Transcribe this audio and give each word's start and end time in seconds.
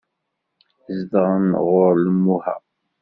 Zedɣen 0.97 1.49
ɣur 1.65 1.95
Imuha. 2.09 2.55